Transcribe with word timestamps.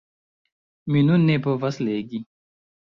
Mi 0.95 1.05
nun 1.11 1.29
ne 1.29 1.39
povas 1.47 1.81
legi. 1.91 2.27